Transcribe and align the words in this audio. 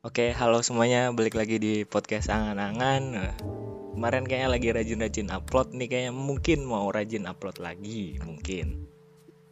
Oke, 0.00 0.32
halo 0.32 0.64
semuanya, 0.64 1.12
balik 1.12 1.36
lagi 1.36 1.60
di 1.60 1.84
podcast 1.84 2.32
Angan-Angan. 2.32 3.36
Kemarin 3.92 4.24
kayaknya 4.24 4.48
lagi 4.48 4.68
rajin-rajin 4.72 5.28
upload 5.28 5.76
nih, 5.76 5.92
kayaknya 5.92 6.12
mungkin 6.16 6.64
mau 6.64 6.88
rajin 6.88 7.28
upload 7.28 7.60
lagi, 7.60 8.16
mungkin. 8.24 8.88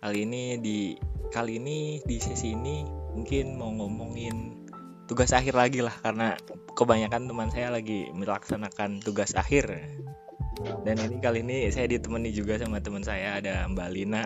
Kali 0.01 0.25
ini 0.25 0.57
di 0.57 0.97
kali 1.29 1.61
ini 1.61 2.01
di 2.01 2.17
sesi 2.17 2.57
ini 2.57 2.81
mungkin 3.13 3.61
mau 3.61 3.77
ngomongin 3.77 4.65
tugas 5.05 5.37
akhir 5.37 5.53
lagi 5.53 5.85
lah 5.85 5.93
karena 6.01 6.33
kebanyakan 6.73 7.29
teman 7.29 7.53
saya 7.53 7.69
lagi 7.69 8.09
melaksanakan 8.17 9.05
tugas 9.05 9.37
akhir. 9.37 9.69
Dan 10.81 10.97
ini 10.97 11.21
kali 11.21 11.45
ini 11.45 11.69
saya 11.69 11.93
ditemani 11.93 12.33
juga 12.33 12.57
sama 12.57 12.81
teman 12.81 13.05
saya 13.05 13.37
ada 13.37 13.69
Mbak 13.69 13.89
Lina. 13.93 14.25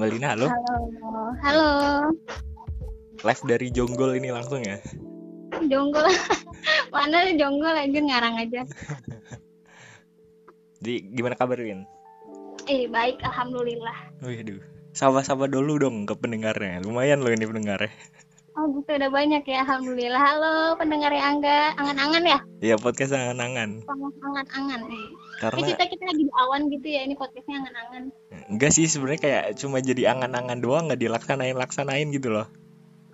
Mbak 0.00 0.08
Lina, 0.08 0.26
halo. 0.32 0.48
Halo. 0.48 1.20
Halo. 1.44 1.70
Live 3.20 3.44
dari 3.44 3.68
Jonggol 3.68 4.16
ini 4.16 4.32
langsung 4.32 4.64
ya. 4.64 4.80
Jonggol. 5.66 6.06
Mana 6.94 7.28
jonggol 7.34 7.74
aja 7.74 7.98
ngarang 7.98 8.36
aja. 8.40 8.60
Jadi 10.80 10.94
gimana 11.16 11.34
kabar 11.34 11.56
Win? 11.56 11.88
Eh, 12.64 12.88
baik 12.88 13.20
alhamdulillah. 13.20 13.96
Wih, 14.24 14.40
aduh. 14.40 14.60
Sapa-sapa 14.94 15.50
dulu 15.50 15.80
dong 15.80 16.06
ke 16.06 16.14
pendengarnya. 16.14 16.80
Lumayan 16.80 17.24
loh 17.24 17.32
ini 17.32 17.44
pendengarnya. 17.44 17.90
Oh, 18.54 18.70
gitu 18.70 18.86
udah 18.86 19.10
banyak 19.10 19.42
ya. 19.50 19.66
Alhamdulillah. 19.66 20.22
Halo 20.22 20.78
pendengar 20.78 21.10
Angga. 21.10 21.74
Angan-angan 21.74 22.22
ya? 22.22 22.38
Iya, 22.62 22.78
podcast 22.78 23.10
angan-angan. 23.10 23.82
Angan-angan. 24.22 24.80
Eh. 24.94 25.10
Karena 25.42 25.58
Eh, 25.58 25.66
kita 25.74 25.82
kita 25.90 26.04
lagi 26.06 26.22
di 26.22 26.30
awan 26.30 26.70
gitu 26.70 26.86
ya. 26.86 27.02
Ini 27.02 27.18
podcastnya 27.18 27.66
angan-angan. 27.66 28.02
enggak 28.54 28.70
sih 28.70 28.86
sebenarnya 28.86 29.20
kayak 29.26 29.44
cuma 29.58 29.82
jadi 29.82 30.14
angan-angan 30.14 30.62
doang 30.62 30.86
nggak 30.86 31.02
dilaksanain-laksanain 31.02 32.14
gitu 32.14 32.30
loh. 32.30 32.46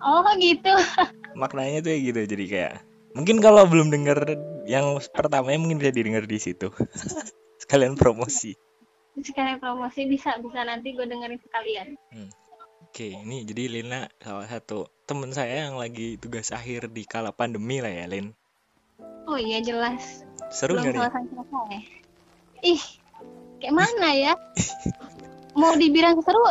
Oh, 0.01 0.25
gitu. 0.37 0.73
Maknanya 1.41 1.85
tuh 1.85 1.91
ya 1.93 1.99
gitu. 2.11 2.19
Jadi 2.25 2.45
kayak 2.49 2.73
mungkin 3.13 3.39
kalau 3.39 3.63
belum 3.69 3.93
denger 3.93 4.37
yang 4.65 4.97
pertamanya 5.13 5.59
mungkin 5.61 5.79
bisa 5.79 5.93
didengar 5.93 6.25
di 6.25 6.37
situ. 6.41 6.69
Sekalian 7.61 7.95
promosi. 7.95 8.57
Sekalian 9.21 9.61
promosi 9.61 10.07
bisa 10.09 10.35
bisa 10.41 10.65
nanti 10.65 10.97
gue 10.97 11.05
dengerin 11.05 11.39
sekalian. 11.39 11.87
Oke, 12.91 13.07
ini 13.15 13.47
jadi 13.47 13.71
Lina 13.71 14.11
salah 14.19 14.47
satu 14.51 14.83
temen 15.07 15.31
saya 15.31 15.67
yang 15.69 15.79
lagi 15.79 16.19
tugas 16.19 16.51
akhir 16.51 16.91
di 16.91 17.07
kala 17.07 17.31
pandemi 17.31 17.79
lah 17.79 17.87
ya, 17.87 18.03
Lin. 18.03 18.35
Oh 19.31 19.39
iya 19.39 19.63
jelas. 19.63 20.27
Seru 20.51 20.75
Belum 20.75 20.91
nih? 20.91 20.99
selesai 20.99 21.23
selesai. 21.31 21.75
Ih, 22.67 22.83
kayak 23.63 23.75
mana 23.79 24.09
ya? 24.11 24.33
Mau 25.59 25.71
dibilang 25.79 26.19
seru, 26.19 26.43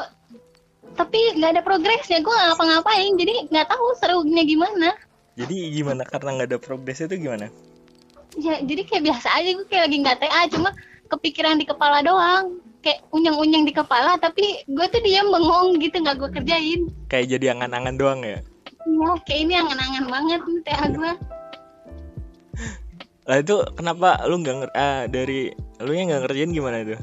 tapi 0.94 1.18
nggak 1.38 1.58
ada 1.58 1.62
progresnya. 1.62 2.18
Gue 2.22 2.32
nggak 2.32 2.48
ngapa-ngapain, 2.54 3.12
jadi 3.18 3.34
nggak 3.50 3.66
tahu 3.70 3.86
serunya 3.98 4.42
gimana. 4.46 4.88
Jadi 5.38 5.56
gimana 5.72 6.02
karena 6.04 6.36
nggak 6.36 6.48
ada 6.54 6.58
progresnya 6.60 7.06
itu 7.10 7.26
gimana? 7.28 7.46
Ya, 8.38 8.62
jadi 8.62 8.82
kayak 8.86 9.02
biasa 9.10 9.28
aja 9.34 9.50
gue 9.58 9.66
kayak 9.66 9.82
lagi 9.90 9.96
nggak 10.02 10.18
TA, 10.22 10.40
cuma 10.54 10.70
kepikiran 11.10 11.58
di 11.58 11.66
kepala 11.66 12.02
doang. 12.02 12.62
Kayak 12.80 13.04
unyang-unyang 13.12 13.68
di 13.68 13.76
kepala, 13.76 14.16
tapi 14.16 14.64
gue 14.64 14.86
tuh 14.88 15.02
diam 15.04 15.28
bengong 15.28 15.76
gitu 15.84 16.00
nggak 16.00 16.16
gue 16.16 16.30
kerjain. 16.40 16.80
Kayak 17.12 17.36
jadi 17.36 17.46
angan-angan 17.52 17.96
doang 18.00 18.20
ya? 18.24 18.40
Iya, 18.88 19.10
kayak 19.28 19.40
ini 19.44 19.54
angan-angan 19.60 20.04
banget 20.08 20.40
nih 20.48 20.60
TA 20.64 20.86
gue. 20.88 21.12
Lah 23.28 23.36
itu 23.38 23.56
kenapa 23.76 24.24
lu 24.26 24.40
nggak 24.40 24.72
ah, 24.72 25.04
dari 25.06 25.52
lu 25.78 25.92
yang 25.92 26.08
nggak 26.08 26.22
ngerjain 26.24 26.50
gimana 26.56 26.76
itu? 26.82 26.96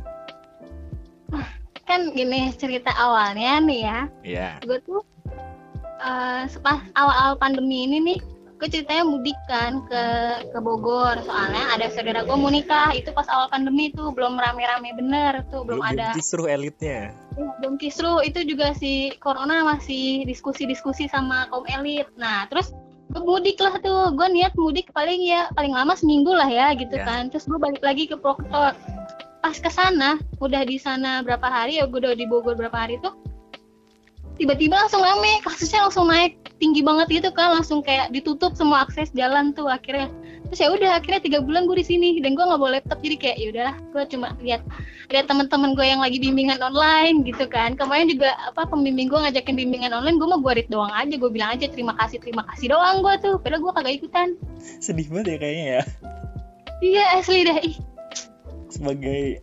Kan 1.88 2.12
gini 2.12 2.52
cerita 2.54 2.92
awalnya 2.94 3.64
nih 3.64 3.80
ya, 3.82 4.00
Iya. 4.22 4.50
gue 4.60 4.80
tuh 4.84 5.02
eh 5.98 6.44
pas 6.62 6.78
awal-awal 6.94 7.40
pandemi 7.40 7.90
ini 7.90 7.98
nih 7.98 8.20
gue 8.58 8.68
ceritanya 8.68 9.06
mudik 9.06 9.38
kan 9.46 9.86
ke 9.86 10.04
ke 10.50 10.60
Bogor. 10.60 11.22
Soalnya 11.24 11.78
ada 11.78 11.88
saudara 11.88 12.26
gue 12.26 12.34
mau 12.34 12.50
nikah. 12.50 12.90
Itu 12.92 13.14
pas 13.14 13.30
awal 13.30 13.48
pandemi 13.48 13.94
tuh 13.94 14.10
belum 14.12 14.34
rame-rame 14.34 14.98
bener 14.98 15.46
tuh 15.48 15.62
belum 15.62 15.80
ada. 15.80 16.10
Justru 16.12 16.50
elitnya. 16.50 17.14
Ya, 17.38 17.48
belum 17.62 17.78
kisru 17.78 18.18
itu 18.20 18.42
juga 18.44 18.74
si 18.74 19.14
corona 19.22 19.62
masih 19.64 20.26
diskusi-diskusi 20.26 21.06
sama 21.06 21.46
kaum 21.54 21.70
elit. 21.70 22.10
Nah 22.18 22.50
terus 22.50 22.74
gue 23.14 23.22
mudik 23.22 23.62
lah 23.62 23.78
tuh. 23.78 24.10
Gue 24.18 24.26
niat 24.28 24.58
mudik 24.58 24.90
paling 24.90 25.22
ya 25.22 25.54
paling 25.54 25.72
lama 25.72 25.94
seminggu 25.94 26.34
lah 26.34 26.50
ya 26.50 26.74
gitu 26.74 26.98
Ya. 26.98 27.06
kan. 27.06 27.30
Terus 27.30 27.46
gue 27.46 27.62
balik 27.62 27.86
lagi 27.86 28.10
ke 28.10 28.18
Proktor 28.18 28.74
pas 29.48 29.56
ke 29.64 29.72
sana 29.72 30.20
udah 30.44 30.68
di 30.68 30.76
sana 30.76 31.24
berapa 31.24 31.48
hari 31.48 31.80
ya 31.80 31.88
gue 31.88 32.04
udah 32.04 32.20
di 32.20 32.28
Bogor 32.28 32.60
berapa 32.60 32.76
hari 32.76 33.00
tuh 33.00 33.16
tiba-tiba 34.36 34.76
langsung 34.76 35.00
rame 35.00 35.40
kasusnya 35.40 35.88
langsung 35.88 36.12
naik 36.12 36.36
tinggi 36.60 36.84
banget 36.84 37.24
gitu 37.24 37.30
kan 37.32 37.56
langsung 37.56 37.80
kayak 37.80 38.12
ditutup 38.12 38.60
semua 38.60 38.84
akses 38.84 39.14
jalan 39.14 39.54
tuh 39.54 39.70
akhirnya. 39.70 40.10
Terus 40.50 40.60
ya 40.64 40.68
udah 40.74 40.92
akhirnya 40.98 41.22
tiga 41.22 41.40
bulan 41.44 41.70
gue 41.70 41.80
di 41.80 41.86
sini 41.86 42.18
dan 42.18 42.34
gue 42.34 42.42
nggak 42.42 42.60
bawa 42.60 42.80
laptop 42.80 42.98
jadi 43.04 43.16
kayak 43.20 43.38
ya 43.38 43.48
udahlah 43.54 43.76
gue 43.94 44.04
cuma 44.16 44.28
lihat 44.42 44.62
lihat 45.14 45.26
teman-teman 45.30 45.78
gue 45.78 45.86
yang 45.86 46.02
lagi 46.02 46.18
bimbingan 46.18 46.60
online 46.62 47.24
gitu 47.24 47.46
kan. 47.46 47.78
Kemarin 47.78 48.10
juga 48.10 48.34
apa 48.42 48.66
pembimbing 48.66 49.08
gue 49.08 49.20
ngajakin 49.22 49.56
bimbingan 49.58 49.94
online 49.94 50.18
gue 50.18 50.28
mau 50.28 50.42
gue 50.42 50.54
read 50.60 50.70
doang 50.70 50.92
aja 50.92 51.14
gue 51.14 51.30
bilang 51.30 51.56
aja 51.56 51.70
terima 51.70 51.94
kasih 51.98 52.18
terima 52.20 52.44
kasih 52.54 52.74
doang 52.74 53.06
gue 53.06 53.14
tuh. 53.22 53.38
Padahal 53.38 53.64
gue 53.64 53.72
kagak 53.74 53.94
ikutan. 54.02 54.28
Sedih 54.60 55.08
banget 55.14 55.26
ya 55.34 55.38
kayaknya 55.40 55.66
ya. 55.66 55.82
iya 56.78 57.06
asli 57.18 57.42
ih 57.46 57.78
Sebagai 58.68 59.42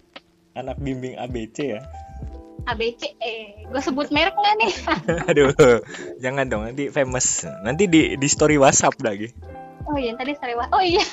anak 0.55 0.77
bimbing 0.79 1.17
ABC 1.17 1.57
ya. 1.77 1.81
ABC 2.65 3.13
eh 3.21 3.69
gue 3.69 3.77
sebut 3.77 4.09
merek 4.09 4.33
nggak 4.33 4.55
nih 4.57 4.73
Aduh, 5.29 5.53
jangan 6.17 6.49
dong 6.49 6.65
nanti 6.65 6.89
famous. 6.89 7.45
Nanti 7.61 7.85
di 7.85 8.17
di 8.17 8.29
story 8.31 8.57
WhatsApp 8.57 8.97
lagi. 9.05 9.29
oh 9.85 10.01
iya 10.01 10.17
tadi 10.17 10.33
story 10.33 10.57
wa- 10.57 10.73
oh 10.73 10.81
iya 10.81 10.99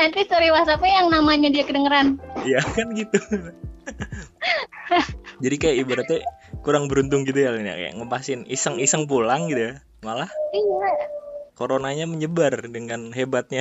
nanti 0.00 0.24
story 0.24 0.48
WhatsAppnya 0.48 1.04
yang 1.04 1.12
namanya 1.12 1.52
dia 1.52 1.68
kedengeran 1.68 2.16
Iya 2.40 2.64
kan 2.64 2.88
gitu. 2.96 3.20
Jadi 5.44 5.56
kayak 5.60 5.76
ibaratnya 5.76 6.24
kurang 6.64 6.88
beruntung 6.88 7.28
gitu 7.28 7.36
ya 7.36 7.52
ya. 7.52 7.76
kayak 7.76 8.00
ngepasin 8.00 8.48
iseng-iseng 8.48 9.04
pulang 9.04 9.44
gitu 9.52 9.60
ya. 9.60 9.72
Malah 10.00 10.32
iya 10.56 10.88
coronanya 11.52 12.08
menyebar 12.08 12.64
dengan 12.72 13.12
hebatnya. 13.12 13.60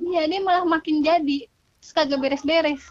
Iya, 0.00 0.24
dia 0.24 0.40
malah 0.40 0.64
makin 0.64 1.04
jadi. 1.04 1.51
Terus 1.82 1.92
kagak 1.98 2.22
beres-beres. 2.22 2.82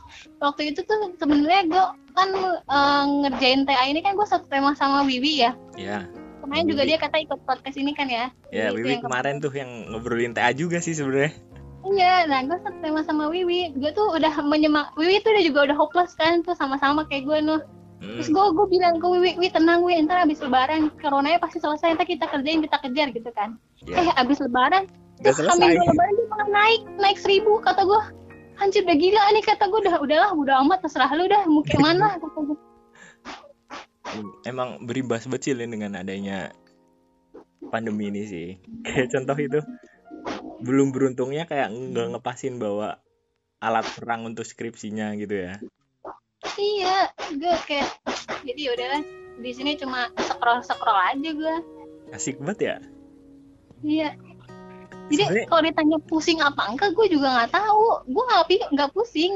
Waktu 0.44 0.76
itu 0.76 0.84
tuh 0.84 1.16
sebenarnya 1.16 1.64
gue 1.72 1.86
kan 2.12 2.30
eh, 2.68 3.04
ngerjain 3.24 3.64
TA 3.64 3.88
ini 3.88 4.04
kan 4.04 4.20
gue 4.20 4.28
satu 4.28 4.44
tema 4.52 4.76
sama 4.76 5.08
Wiwi 5.08 5.48
ya. 5.48 5.56
ya. 5.80 6.04
Kemarin 6.44 6.68
juga 6.68 6.84
dia 6.84 6.98
kata 7.00 7.24
ikut 7.24 7.40
podcast 7.48 7.80
ini 7.80 7.96
kan 7.96 8.12
ya. 8.12 8.28
Ya, 8.52 8.68
itu 8.68 8.84
Wiwi 8.84 9.00
kemarin 9.00 9.40
tuh 9.40 9.56
yang 9.56 9.88
ngobrolin 9.96 10.36
TA 10.36 10.52
juga 10.52 10.84
sih 10.84 10.92
sebenarnya. 10.92 11.32
Iya, 11.82 12.30
nah 12.30 12.44
gue 12.46 12.58
satu 12.62 12.78
tema 12.84 13.02
sama 13.08 13.32
Wiwi. 13.32 13.80
Gue 13.80 13.96
tuh 13.96 14.12
udah 14.12 14.34
menyemak. 14.44 14.92
Wiwi 15.00 15.24
tuh 15.24 15.32
udah 15.34 15.44
juga 15.48 15.60
udah 15.72 15.78
hopeless 15.80 16.12
kan 16.20 16.44
tuh 16.44 16.54
sama-sama 16.54 17.08
kayak 17.08 17.26
gue 17.26 17.40
nuh. 17.40 17.64
Hmm. 18.02 18.18
Terus 18.18 18.34
gue 18.34 18.46
gue 18.58 18.68
bilang 18.68 18.98
ke 18.98 19.06
Wiwi, 19.06 19.38
Wiwi 19.38 19.50
tenang 19.54 19.86
Wiwi, 19.86 20.04
ntar 20.10 20.26
abis 20.26 20.42
lebaran 20.42 20.90
coronanya 20.98 21.38
pasti 21.38 21.62
selesai, 21.62 21.96
ntar 21.96 22.10
kita 22.10 22.26
kerjain, 22.28 22.60
kita 22.66 22.78
kejar 22.82 23.08
gitu 23.14 23.30
kan. 23.38 23.56
Ya. 23.86 24.02
Eh 24.02 24.08
abis 24.18 24.42
lebaran, 24.42 24.90
Udah 25.22 25.32
tuh 25.38 25.46
selesai. 25.46 25.78
dua 25.78 25.86
lebaran 25.86 26.14
dia 26.18 26.28
malah 26.34 26.50
naik, 26.50 26.82
naik 26.98 27.18
seribu 27.22 27.62
kata 27.62 27.86
gue. 27.86 28.02
Anjir 28.62 28.86
udah 28.86 28.98
gila 28.98 29.22
nih 29.34 29.44
kata 29.44 29.64
gue 29.74 29.80
udah 29.90 29.96
udahlah 29.98 30.32
udah 30.38 30.56
amat 30.62 30.86
terserah 30.86 31.10
lu 31.18 31.26
dah 31.26 31.50
mau 31.50 31.66
kayak 31.66 31.82
mana 31.82 32.22
kata 32.22 32.40
gue. 32.46 32.60
emang 34.44 34.86
berimbas 34.86 35.26
betul 35.26 35.58
ya 35.58 35.66
dengan 35.66 35.98
adanya 35.98 36.54
pandemi 37.74 38.14
ini 38.14 38.24
sih. 38.28 38.48
Kayak 38.86 39.18
contoh 39.18 39.38
itu 39.40 39.60
belum 40.62 40.94
beruntungnya 40.94 41.50
kayak 41.50 41.74
nggak 41.74 42.08
ngepasin 42.14 42.62
bawa 42.62 43.02
alat 43.58 43.86
perang 43.98 44.30
untuk 44.30 44.46
skripsinya 44.46 45.18
gitu 45.18 45.50
ya. 45.50 45.54
Iya, 46.60 47.10
gue 47.34 47.56
kayak 47.66 47.90
jadi 48.46 48.62
udahlah 48.74 49.02
di 49.42 49.52
sini 49.54 49.74
cuma 49.80 50.10
scroll 50.22 50.62
scroll 50.62 50.98
aja 50.98 51.30
gue. 51.34 51.56
Asik 52.14 52.38
banget 52.44 52.60
ya. 52.62 52.76
Iya. 53.82 54.10
Jadi 55.10 55.48
kalau 55.48 55.62
ditanya 55.64 55.98
pusing 56.06 56.40
apa 56.40 56.70
enggak, 56.70 56.94
gue 56.94 57.08
juga 57.10 57.28
nggak 57.32 57.52
tahu. 57.52 57.86
Gue 58.08 58.24
nggak 58.24 58.44
nggak 58.76 58.90
pusing, 58.94 59.34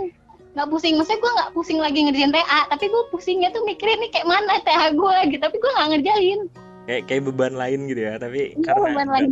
nggak 0.53 0.67
pusing. 0.69 0.94
Maksudnya 0.95 1.19
gue 1.19 1.31
nggak 1.35 1.51
pusing 1.51 1.79
lagi 1.79 2.00
ngerjain 2.06 2.31
TA, 2.31 2.62
tapi 2.69 2.85
gue 2.88 3.03
pusingnya 3.09 3.50
tuh 3.50 3.63
mikirin 3.63 4.00
nih 4.00 4.12
kayak 4.12 4.27
mana 4.27 4.62
TA 4.62 4.91
gue 4.91 5.15
gitu. 5.31 5.41
Tapi 5.41 5.56
gue 5.57 5.71
nggak 5.71 5.89
ngerjain. 5.91 6.39
Kayak 6.85 7.01
kayak 7.09 7.21
beban 7.25 7.53
lain 7.57 7.79
gitu 7.89 8.01
ya. 8.03 8.13
Tapi 8.15 8.53
Iya, 8.53 8.62
karena 8.62 8.79
beban 8.85 9.07
nggak- 9.07 9.15
lain 9.15 9.29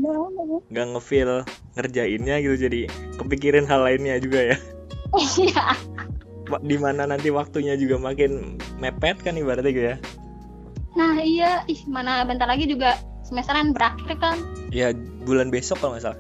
nggak 0.74 0.86
ngefeel 0.90 1.32
ngerjainnya 1.76 2.36
gitu 2.42 2.56
jadi 2.60 2.80
kepikirin 3.16 3.66
hal 3.66 3.84
lainnya 3.84 4.18
juga 4.18 4.40
ya. 4.42 4.58
Iya. 5.14 5.64
Wa- 6.50 6.60
Di 6.60 6.76
mana 6.76 7.06
nanti 7.06 7.30
waktunya 7.30 7.78
juga 7.78 8.02
makin 8.02 8.58
mepet 8.76 9.22
kan 9.22 9.38
ibaratnya 9.38 9.70
gitu 9.70 9.88
ya. 9.94 9.98
Nah 10.94 11.18
iya, 11.18 11.62
ih 11.66 11.82
mana 11.86 12.22
bentar 12.22 12.46
lagi 12.46 12.66
juga 12.66 12.98
semesteran 13.34 13.74
berakhir 13.74 14.14
kan. 14.22 14.38
Ya 14.70 14.94
bulan 15.26 15.50
besok 15.50 15.82
kalau 15.82 15.98
nggak 15.98 16.06
salah. 16.06 16.20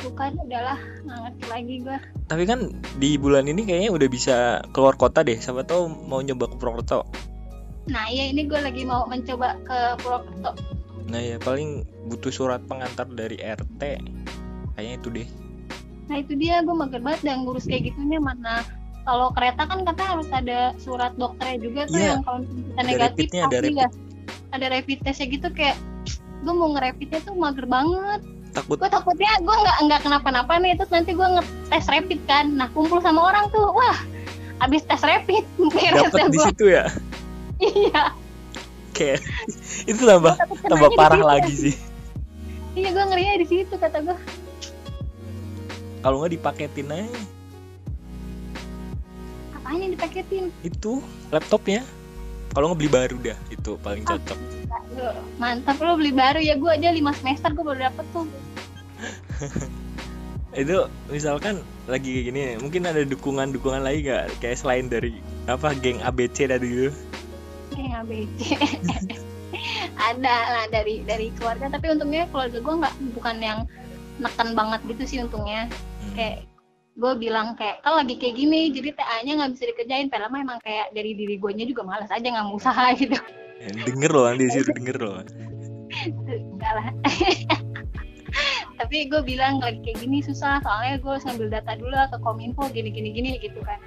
Bukan, 0.00 0.36
udahlah 0.38 0.78
nggak 1.02 1.18
ngerti 1.18 1.44
lagi 1.50 1.74
gue. 1.82 1.98
Tapi 2.24 2.42
kan 2.44 2.60
di 2.96 3.18
bulan 3.18 3.44
ini 3.44 3.66
kayaknya 3.66 3.90
udah 3.90 4.06
bisa 4.06 4.36
keluar 4.70 4.94
kota 4.94 5.20
deh. 5.20 5.34
Siapa 5.34 5.66
tahu 5.66 5.90
mau 5.90 6.22
nyoba 6.22 6.46
ke 6.46 6.54
Purwokerto. 6.54 7.02
Nah 7.84 8.06
iya 8.06 8.30
ini 8.30 8.46
gue 8.46 8.56
lagi 8.56 8.86
mau 8.86 9.04
mencoba 9.04 9.58
ke 9.60 9.78
Purwokerto. 9.98 10.54
nah 11.04 11.20
ya 11.20 11.36
paling 11.36 11.84
butuh 12.08 12.32
surat 12.32 12.64
pengantar 12.64 13.04
dari 13.04 13.36
RT 13.36 13.76
kayaknya 14.72 14.94
itu 14.96 15.08
deh 15.12 15.28
nah 16.08 16.16
itu 16.16 16.32
dia 16.32 16.64
gue 16.64 16.72
mager 16.72 16.96
banget 16.98 17.28
dan 17.28 17.44
ngurus 17.44 17.68
kayak 17.68 17.92
gitunya 17.92 18.16
mana 18.16 18.64
kalau 19.04 19.28
kereta 19.36 19.68
kan 19.68 19.84
katanya 19.84 20.08
harus 20.16 20.28
ada 20.32 20.58
surat 20.80 21.12
dokternya 21.20 21.60
juga 21.60 21.80
tuh 21.84 22.00
Iya. 22.00 22.08
yang 22.08 22.24
kalau 22.24 22.40
kita 22.40 22.72
Ada 22.72 22.88
negatif 22.88 23.26
ada 23.36 23.44
rapid. 23.60 23.74
ya. 23.76 23.88
ada 24.48 24.66
rapid 24.72 24.98
testnya 25.04 25.26
gitu 25.28 25.48
kayak 25.52 25.76
gue 26.44 26.54
mau 26.54 26.68
ngerapidnya 26.76 27.20
tuh 27.24 27.34
mager 27.34 27.64
banget. 27.64 28.20
Takut. 28.54 28.76
Gue 28.78 28.90
takutnya 28.92 29.32
gue 29.40 29.56
nggak 29.56 29.76
nggak 29.88 30.00
kenapa-napa 30.04 30.60
nih 30.60 30.76
terus 30.76 30.92
nanti 30.92 31.16
gue 31.16 31.24
ngetes 31.26 31.86
rapid 31.88 32.20
kan. 32.28 32.46
Nah 32.52 32.68
kumpul 32.70 33.00
sama 33.00 33.32
orang 33.32 33.48
tuh 33.50 33.72
wah 33.72 33.98
abis 34.62 34.84
tes 34.84 35.02
rapid 35.02 35.42
dapat 35.96 36.30
di 36.30 36.38
situ 36.38 36.64
ya? 36.70 36.84
Iya. 37.58 38.12
Kayak 38.94 39.24
itu 39.90 40.02
tambah 40.04 40.36
tambah 40.68 40.90
parah 40.94 41.24
lagi 41.24 41.54
sih. 41.56 41.76
Iya 42.74 42.90
gue 42.90 43.04
ngerinya 43.06 43.38
di 43.38 43.46
situ 43.46 43.74
kata 43.78 44.02
gue 44.02 44.18
kalau 46.04 46.20
nggak 46.20 46.36
dipaketin 46.36 46.92
aja. 46.92 47.08
Apaan 49.56 49.80
yang 49.80 49.96
dipaketin? 49.96 50.52
Itu 50.60 51.00
laptopnya. 51.32 51.80
Kalau 52.52 52.68
nggak 52.68 52.78
beli 52.84 52.90
baru 52.92 53.16
dah 53.24 53.38
itu 53.48 53.80
paling 53.80 54.04
cocok. 54.04 54.36
Aduh, 54.36 54.63
mantap 55.40 55.78
lo 55.80 55.98
beli 55.98 56.12
baru. 56.14 56.40
Ya 56.40 56.54
gue 56.58 56.70
aja 56.70 56.90
5 56.90 57.20
semester 57.20 57.50
gue 57.54 57.64
baru 57.64 57.80
dapet 57.90 58.06
tuh. 58.14 58.26
Itu 60.62 60.86
misalkan 61.10 61.60
lagi 61.90 62.08
kayak 62.14 62.26
gini 62.30 62.40
mungkin 62.62 62.86
ada 62.86 63.02
dukungan-dukungan 63.02 63.82
lagi 63.82 64.06
gak 64.06 64.38
kayak 64.38 64.56
selain 64.56 64.86
dari 64.86 65.18
apa 65.50 65.74
geng 65.76 65.98
ABC 66.00 66.46
tadi 66.46 66.64
gitu 66.64 66.90
kayak 67.74 68.06
ABC 68.06 68.40
ada 69.98 70.36
lah 70.50 70.64
dari 70.70 71.02
dari 71.06 71.30
keluarga. 71.34 71.70
Tapi 71.70 71.86
untungnya 71.94 72.28
keluarga 72.30 72.58
gue 72.58 72.74
nggak 72.84 72.94
bukan 73.18 73.36
yang 73.40 73.58
neken 74.18 74.54
banget 74.54 74.80
gitu 74.90 75.02
sih 75.06 75.18
untungnya. 75.22 75.66
Hmm. 76.04 76.14
kayak 76.14 76.38
gue 76.94 77.12
bilang 77.18 77.58
kayak 77.58 77.82
kan 77.82 77.98
lagi 77.98 78.14
kayak 78.14 78.38
gini 78.38 78.70
jadi 78.70 78.94
TA-nya 78.94 79.32
nggak 79.42 79.52
bisa 79.58 79.64
dikerjain. 79.70 80.08
Padahal 80.10 80.34
emang 80.34 80.60
kayak 80.62 80.94
dari 80.94 81.16
diri 81.16 81.36
gue 81.38 81.50
juga 81.66 81.82
malas 81.82 82.10
aja 82.10 82.22
nggak 82.22 82.46
mau 82.46 82.56
usaha 82.58 82.92
gitu 83.00 83.16
denger 83.72 84.12
loh 84.12 84.26
di 84.36 84.46
situ 84.52 84.70
denger 84.76 84.96
loh. 85.00 85.22
Enggak 86.04 86.72
lah. 86.76 86.86
Tapi 88.80 89.06
gue 89.06 89.22
bilang 89.22 89.62
lagi 89.62 89.78
kayak 89.86 90.02
gini 90.02 90.18
susah 90.18 90.58
soalnya 90.66 90.98
gue 90.98 91.10
harus 91.14 91.24
ngambil 91.24 91.48
data 91.54 91.72
dulu 91.78 91.94
lah 91.94 92.10
ke 92.10 92.18
kominfo 92.18 92.66
gini 92.74 92.90
gini 92.90 93.14
gini 93.14 93.30
gitu 93.38 93.62
kan. 93.62 93.78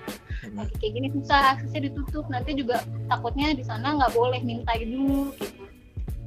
Hmm. 0.47 0.63
lagi 0.63 0.73
kayak 0.79 0.93
gini 0.95 1.07
susah 1.11 1.57
aksesnya 1.57 1.91
ditutup 1.91 2.25
nanti 2.31 2.55
juga 2.55 2.79
takutnya 3.11 3.51
di 3.51 3.65
sana 3.65 3.99
nggak 3.99 4.15
boleh 4.15 4.39
minta 4.47 4.71
dulu 4.79 5.35
gitu. 5.35 5.63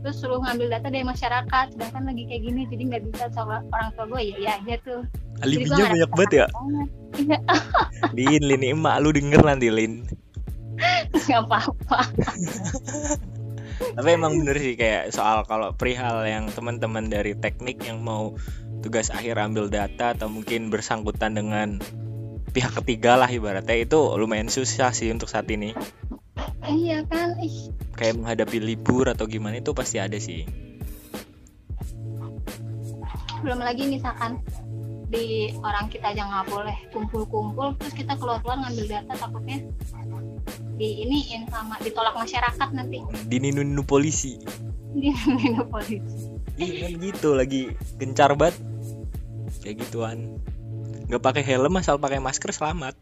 Terus 0.01 0.17
suruh 0.17 0.41
ngambil 0.41 0.77
data 0.77 0.89
dari 0.89 1.05
masyarakat 1.05 1.67
sedangkan 1.77 2.05
lagi 2.09 2.23
kayak 2.29 2.43
gini 2.45 2.63
jadi 2.69 2.83
nggak 2.89 3.03
bisa 3.13 3.25
sama 3.33 3.65
orang 3.73 3.91
tua 3.97 4.05
gue 4.13 4.21
ya 4.29 4.37
ya 4.37 4.51
aja 4.61 4.75
tuh. 4.85 5.01
Alibinya 5.41 5.85
banyak 5.89 6.11
banget 6.13 6.33
ya? 6.33 6.47
banget. 6.53 6.89
Iya, 7.17 7.39
Lin 8.17 8.43
Lin 8.45 8.63
emak 8.77 8.97
lu 9.01 9.11
denger 9.17 9.41
nanti 9.41 9.73
Lin. 9.73 10.05
Nggak 11.13 11.49
apa-apa 11.49 11.99
tapi 13.81 14.09
emang 14.13 14.37
bener 14.45 14.57
sih 14.61 14.77
kayak 14.77 15.11
soal 15.11 15.43
kalau 15.49 15.73
perihal 15.73 16.23
yang 16.29 16.53
teman-teman 16.53 17.09
dari 17.09 17.33
teknik 17.33 17.81
yang 17.85 18.05
mau 18.05 18.37
tugas 18.85 19.09
akhir 19.13 19.37
ambil 19.41 19.69
data 19.73 20.13
atau 20.17 20.29
mungkin 20.29 20.69
bersangkutan 20.69 21.37
dengan 21.37 21.81
pihak 22.51 22.77
ketiga 22.83 23.17
lah 23.17 23.31
ibaratnya 23.31 23.77
itu 23.79 24.01
lumayan 24.19 24.51
susah 24.51 24.91
sih 24.91 25.09
untuk 25.13 25.31
saat 25.31 25.47
ini. 25.49 25.73
Iya 26.67 27.05
kan 27.09 27.39
ih. 27.41 27.73
Kayak 27.97 28.21
menghadapi 28.21 28.59
libur 28.61 29.09
atau 29.09 29.29
gimana 29.29 29.61
itu 29.61 29.73
pasti 29.77 30.01
ada 30.01 30.17
sih. 30.17 30.45
Belum 33.41 33.61
lagi 33.61 33.89
misalkan 33.89 34.41
di 35.11 35.51
orang 35.59 35.91
kita 35.91 36.15
aja 36.15 36.23
nggak 36.23 36.47
boleh 36.47 36.77
kumpul-kumpul 36.95 37.75
terus 37.83 37.95
kita 37.99 38.15
keluar-keluar 38.15 38.63
ngambil 38.63 38.87
data 38.87 39.15
takutnya 39.19 39.59
di 40.81 41.05
iniin 41.05 41.45
sama 41.53 41.77
ditolak 41.85 42.17
masyarakat 42.17 42.69
nanti. 42.73 43.05
Dininunu 43.29 43.85
polisi. 43.85 44.41
Di 44.97 45.13
di 45.13 45.53
polisi. 45.69 46.41
Iya 46.57 46.89
kan 46.89 46.93
gitu 47.05 47.29
lagi 47.37 47.63
gencar 48.01 48.33
banget. 48.33 48.57
Kayak 49.61 49.85
gituan. 49.85 50.41
Nggak 51.13 51.21
pakai 51.21 51.43
helm 51.45 51.77
asal 51.77 52.01
pakai 52.01 52.17
masker 52.17 52.49
selamat. 52.57 52.97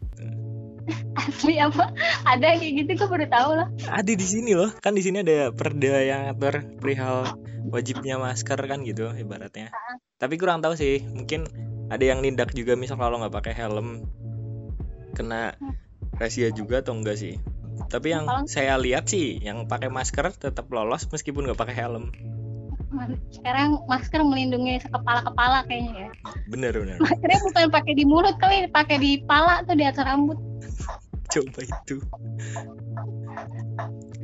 Asli 1.15 1.55
apa? 1.55 1.95
Ada 2.27 2.59
kayak 2.59 2.83
gitu 2.83 2.91
gue 2.99 3.07
baru 3.07 3.27
tahu 3.31 3.49
lah 3.55 3.67
ada 3.87 4.11
di 4.11 4.27
sini 4.27 4.51
loh. 4.59 4.75
Kan 4.83 4.99
di 4.99 5.03
sini 5.05 5.23
ada 5.23 5.55
perda 5.55 6.03
yang 6.03 6.19
ngatur 6.27 6.67
perihal 6.83 7.39
wajibnya 7.71 8.19
masker 8.19 8.59
kan 8.59 8.83
gitu 8.83 9.07
ibaratnya. 9.15 9.71
Tapi 10.19 10.35
kurang 10.35 10.59
tahu 10.59 10.75
sih 10.75 10.99
mungkin 11.15 11.47
ada 11.87 12.03
yang 12.03 12.19
nindak 12.19 12.51
juga 12.51 12.75
misal 12.75 12.99
kalau 12.99 13.23
nggak 13.23 13.33
pakai 13.39 13.53
helm 13.55 14.03
kena 15.15 15.55
rahasia 16.19 16.51
juga 16.51 16.83
atau 16.83 16.95
enggak 16.95 17.15
sih 17.15 17.39
tapi 17.87 18.11
yang 18.11 18.27
Kalau- 18.27 18.49
saya 18.49 18.75
lihat 18.75 19.07
sih 19.07 19.39
yang 19.39 19.69
pakai 19.69 19.87
masker 19.87 20.35
tetap 20.35 20.67
lolos 20.73 21.07
meskipun 21.07 21.47
nggak 21.47 21.59
pakai 21.59 21.75
helm. 21.79 22.11
Sekarang 23.31 23.85
masker 23.85 24.19
melindungi 24.25 24.81
kepala 24.83 25.21
kepala 25.23 25.57
kayaknya 25.69 26.09
ya. 26.09 26.11
Bener 26.49 26.73
bener. 26.75 26.97
Maskernya 26.99 27.39
bukan 27.45 27.65
pakai 27.71 27.93
di 27.95 28.03
mulut 28.03 28.35
kali 28.41 28.67
pakai 28.67 28.97
di 28.99 29.11
pala 29.23 29.63
tuh 29.63 29.77
di 29.77 29.85
atas 29.85 30.03
rambut. 30.03 30.35
Coba 31.33 31.59
itu. 31.61 32.01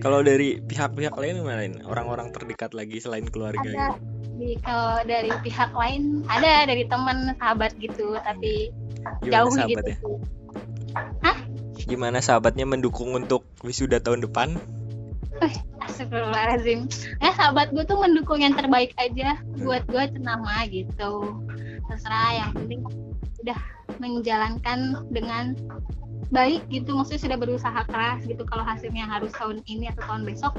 Kalau 0.02 0.20
dari 0.26 0.60
pihak-pihak 0.60 1.16
lain 1.16 1.40
gimana 1.40 1.62
orang-orang 1.88 2.34
terdekat 2.36 2.76
lagi 2.76 3.00
selain 3.00 3.30
keluarga 3.30 3.64
ada. 3.64 3.96
gitu 3.96 4.16
di 4.36 4.60
kalau 4.60 5.00
dari 5.08 5.32
pihak 5.42 5.72
lain 5.72 6.20
ada 6.28 6.68
dari 6.68 6.84
teman 6.92 7.32
sahabat 7.40 7.72
gitu 7.80 8.20
tapi 8.20 8.70
gimana 9.24 9.32
jauh 9.32 9.52
sahabatnya? 9.56 9.96
gitu 9.96 10.12
gimana 11.86 12.20
sahabatnya 12.20 12.66
mendukung 12.66 13.14
untuk 13.14 13.46
wisuda 13.62 14.02
tahun 14.02 14.26
depan? 14.26 14.58
Astagfirullahaladzim. 15.86 16.90
Ya 17.22 17.32
sahabat 17.38 17.72
gue 17.72 17.86
tuh 17.86 18.02
mendukung 18.02 18.42
yang 18.42 18.58
terbaik 18.58 18.92
aja. 18.98 19.38
Buat 19.62 19.86
gue 19.88 20.04
cenama 20.18 20.66
gitu. 20.68 21.40
Terserah 21.88 22.32
yang 22.34 22.50
penting 22.58 22.82
Udah 23.46 23.60
menjalankan 24.02 25.06
dengan 25.14 25.54
baik 26.34 26.66
gitu. 26.74 26.98
Maksudnya 26.98 27.22
sudah 27.22 27.38
berusaha 27.38 27.80
keras 27.86 28.26
gitu. 28.26 28.42
Kalau 28.44 28.66
hasilnya 28.66 29.06
harus 29.06 29.32
tahun 29.38 29.62
ini 29.70 29.94
atau 29.94 30.04
tahun 30.10 30.26
besok 30.26 30.58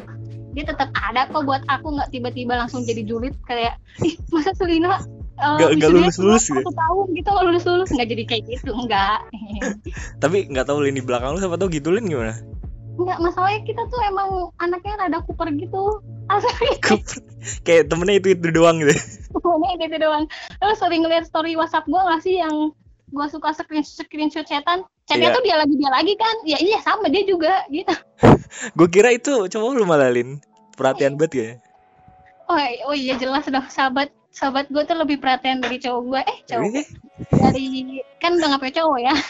Dia 0.54 0.64
tetap 0.64 0.88
ada 0.94 1.26
kok 1.28 1.42
buat 1.42 1.66
aku. 1.66 1.98
Nggak 1.98 2.10
tiba-tiba 2.14 2.54
langsung 2.56 2.86
jadi 2.86 3.02
julid 3.02 3.34
Kayak 3.44 3.82
Ih 4.06 4.16
masa 4.30 4.54
Selina 4.54 5.02
uh, 5.36 5.56
Nggak- 5.56 5.70
nggak 5.76 5.90
wisudanya 5.90 6.02
lulus-lulus 6.02 6.42
cuma 6.42 6.56
gitu? 6.56 6.64
Satu 6.64 6.74
tahun 6.74 7.06
gitu 7.12 7.28
nggak 7.28 7.44
lulus-lulus 7.44 7.88
Nggak 7.90 8.08
jadi 8.08 8.22
kayak 8.24 8.42
gitu 8.46 8.70
Enggak 8.72 9.18
tapi 10.22 10.36
nggak 10.46 10.64
tahu 10.64 10.78
Lin 10.80 10.94
di 10.94 11.02
belakang 11.02 11.34
lu 11.34 11.38
siapa 11.38 11.56
tahu 11.56 11.68
gitu 11.68 11.88
Lin 11.90 12.06
gimana 12.06 12.34
Enggak 12.96 13.18
masalahnya 13.20 13.60
kita 13.62 13.82
tuh 13.86 14.00
emang 14.02 14.28
anaknya 14.56 14.94
rada 14.98 15.18
kuper 15.20 15.52
gitu 15.52 16.00
Asli 16.26 16.68
kayak 17.66 17.86
temennya 17.86 18.18
itu 18.18 18.28
itu 18.32 18.48
doang 18.50 18.80
gitu 18.80 18.96
Pokoknya 19.28 19.76
gitu 19.78 19.96
doang. 20.00 20.24
Lo 20.58 20.72
sering 20.72 21.04
lihat 21.04 21.22
story 21.22 21.54
WhatsApp 21.54 21.84
gue 21.84 22.00
gak 22.00 22.20
sih 22.20 22.40
yang 22.40 22.72
gue 23.06 23.26
suka 23.28 23.52
screenshot 23.52 24.02
screenshot 24.02 24.42
chatan? 24.42 24.80
Chatnya 25.04 25.28
Iya. 25.28 25.36
tuh 25.36 25.42
dia 25.44 25.56
lagi 25.56 25.74
dia 25.76 25.90
lagi 25.92 26.14
kan? 26.16 26.36
Ya 26.42 26.56
iya 26.56 26.80
sama 26.80 27.06
dia 27.06 27.20
juga 27.22 27.62
gitu. 27.68 27.92
gue 28.76 28.88
kira 28.88 29.12
itu 29.12 29.44
cowok 29.46 29.70
lu 29.72 29.84
malah 29.84 30.08
Lin 30.08 30.40
perhatian 30.72 31.14
banget 31.14 31.32
ya 31.34 31.48
Oh, 32.46 32.56
oh 32.86 32.94
iya 32.94 33.14
jelas 33.14 33.44
dong 33.44 33.68
sahabat 33.68 34.08
sahabat 34.36 34.68
gue 34.68 34.82
tuh 34.84 34.94
lebih 34.94 35.16
perhatian 35.16 35.58
dari 35.58 35.80
cowok 35.80 36.02
gue. 36.04 36.20
Eh 36.22 36.38
cowok 36.44 36.64
Tapi, 36.68 36.82
dari 37.32 37.66
kan 38.20 38.36
udah 38.36 38.46
gak 38.52 38.60
punya 38.60 38.74
cowok 38.76 38.98
ya. 39.00 39.14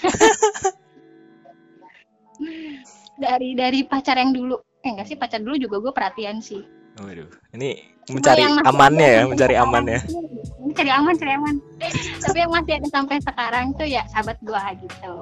dari 3.16 3.48
dari 3.54 3.80
pacar 3.82 4.18
yang 4.18 4.34
dulu. 4.34 4.58
Eh 4.82 4.90
enggak 4.90 5.06
sih 5.06 5.16
pacar 5.16 5.38
dulu 5.38 5.56
juga 5.56 5.76
gue 5.80 5.92
perhatian 5.92 6.42
sih. 6.42 6.62
waduh 6.96 7.28
ini 7.52 7.76
mencari 8.08 8.40
amannya 8.64 9.04
ya 9.04 9.22
mencari 9.28 9.52
sekarang 9.52 9.68
aman 9.68 9.84
ya 9.84 10.00
tuh- 10.00 10.72
Cari 10.72 10.88
aman, 10.88 11.12
cari 11.12 11.32
aman. 11.32 11.54
Tapi 12.24 12.36
yang 12.36 12.48
masih 12.48 12.72
ada 12.76 12.88
sampai 12.88 13.16
sekarang 13.20 13.66
tuh 13.76 13.84
ya 13.84 14.00
sahabat 14.08 14.40
gue 14.40 14.62
gitu. 14.80 15.12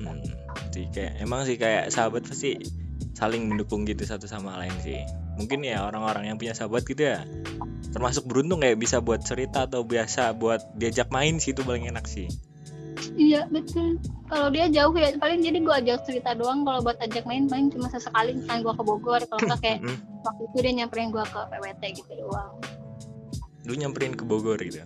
hmm, 0.00 0.20
sih 0.68 0.84
kayak 0.92 1.12
emang 1.18 1.40
sih 1.44 1.56
kayak 1.56 1.88
sahabat 1.88 2.24
pasti 2.24 2.60
saling 3.12 3.46
mendukung 3.46 3.82
gitu 3.82 4.02
satu 4.02 4.24
sama 4.24 4.56
lain 4.56 4.74
sih 4.80 5.00
mungkin 5.34 5.62
ya 5.62 5.82
orang-orang 5.82 6.28
yang 6.28 6.36
punya 6.36 6.52
sahabat 6.52 6.82
gitu 6.82 7.06
ya 7.06 7.22
termasuk 7.90 8.24
beruntung 8.24 8.58
kayak 8.58 8.76
bisa 8.76 8.98
buat 8.98 9.20
cerita 9.20 9.64
atau 9.64 9.82
biasa 9.82 10.32
buat 10.32 10.74
diajak 10.74 11.08
main 11.08 11.38
sih 11.38 11.50
itu 11.50 11.62
paling 11.62 11.86
enak 11.86 12.04
sih 12.04 12.26
Iya 13.14 13.46
betul. 13.46 13.98
Kalau 14.26 14.50
dia 14.50 14.66
jauh 14.66 14.90
ya 14.92 15.14
paling 15.14 15.38
jadi 15.38 15.58
gue 15.60 15.74
ajak 15.76 16.02
cerita 16.02 16.34
doang. 16.34 16.62
Kalau 16.62 16.82
buat 16.82 16.98
ajak 16.98 17.22
main 17.24 17.46
paling 17.46 17.70
cuma 17.70 17.86
sesekali 17.86 18.34
misalnya 18.34 18.64
gue 18.64 18.74
ke 18.74 18.82
Bogor. 18.82 19.20
Kalau 19.20 19.38
nggak 19.40 19.60
kayak 19.60 19.78
waktu 20.20 20.42
itu 20.44 20.56
dia 20.58 20.72
nyamperin 20.74 21.08
gue 21.10 21.22
ke 21.22 21.40
PWT 21.44 21.82
gitu 21.94 22.12
doang. 22.16 22.50
lu 23.64 23.72
nyamperin 23.76 24.12
ke 24.12 24.24
Bogor 24.24 24.58
gitu 24.58 24.82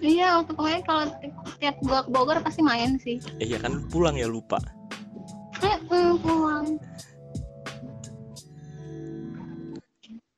Iya 0.00 0.36
waktu 0.36 0.52
kemarin 0.52 0.82
kalau 0.82 1.04
ti- 1.16 1.30
tiap 1.56 1.76
gue 1.78 1.98
ke 1.98 2.10
Bogor 2.10 2.38
pasti 2.40 2.60
main 2.60 2.98
sih. 2.98 3.22
eh 3.38 3.46
ya 3.46 3.56
kan 3.56 3.86
pulang 3.88 4.16
ya 4.16 4.26
lupa. 4.26 4.58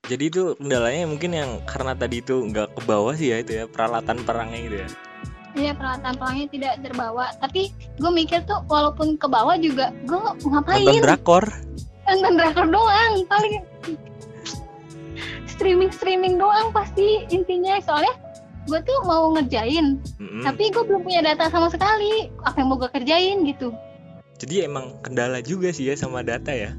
Jadi 0.07 0.25
itu 0.31 0.55
kendalanya 0.55 1.05
mungkin 1.11 1.31
yang 1.35 1.51
karena 1.67 1.99
tadi 1.99 2.23
itu 2.23 2.47
nggak 2.47 2.79
ke 2.79 2.83
bawah 2.87 3.15
sih 3.19 3.35
ya 3.35 3.43
itu 3.43 3.59
ya 3.59 3.65
peralatan 3.67 4.23
perangnya 4.23 4.59
gitu 4.63 4.77
ya. 4.87 4.89
Iya 5.57 5.73
peralatan 5.75 6.13
pelangnya 6.15 6.47
tidak 6.53 6.75
terbawa. 6.85 7.27
Tapi 7.43 7.75
gue 7.75 8.13
mikir 8.15 8.47
tuh 8.47 8.63
walaupun 8.71 9.19
ke 9.19 9.27
bawah 9.27 9.59
juga 9.59 9.91
gue 10.07 10.21
ngapain? 10.47 10.87
Nonton 10.87 11.03
drakor. 11.03 11.45
Nonton 12.07 12.33
drakor 12.39 12.67
doang 12.71 13.13
paling 13.27 13.55
streaming 15.57 15.91
streaming 15.91 16.35
doang 16.37 16.69
pasti 16.71 17.25
intinya 17.33 17.81
soalnya 17.81 18.13
gue 18.69 18.81
tuh 18.85 18.99
mau 19.09 19.33
ngerjain 19.33 19.97
Mm-mm. 20.21 20.43
tapi 20.45 20.69
gue 20.69 20.85
belum 20.85 21.01
punya 21.07 21.25
data 21.25 21.49
sama 21.49 21.73
sekali 21.73 22.29
apa 22.45 22.61
yang 22.61 22.69
mau 22.69 22.77
gue 22.77 22.91
kerjain 22.93 23.47
gitu 23.47 23.73
Jadi 24.37 24.69
emang 24.69 25.01
kendala 25.01 25.41
juga 25.41 25.73
sih 25.73 25.89
ya 25.89 25.95
sama 25.97 26.21
data 26.21 26.53
ya. 26.53 26.73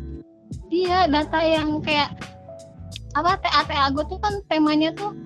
Iya, 0.69 1.09
data 1.09 1.39
yang 1.41 1.81
kayak 1.81 2.13
apa 3.17 3.41
TA 3.41 3.61
TA 3.65 3.85
gue 3.89 4.05
tuh 4.05 4.19
kan 4.21 4.33
temanya 4.45 4.93
tuh 4.93 5.17